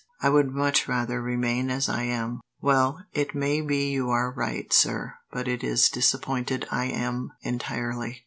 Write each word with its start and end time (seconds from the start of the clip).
I 0.19 0.29
would 0.31 0.49
much 0.49 0.87
rather 0.87 1.21
remain 1.21 1.69
as 1.69 1.87
I 1.87 2.05
am." 2.05 2.41
"Well, 2.59 3.05
it 3.13 3.35
may 3.35 3.61
be 3.61 3.91
you 3.91 4.09
are 4.09 4.31
right, 4.31 4.73
sir, 4.73 5.13
but 5.31 5.47
it 5.47 5.63
is 5.63 5.89
disappointed 5.89 6.65
I 6.71 6.85
am, 6.85 7.33
entirely." 7.43 8.19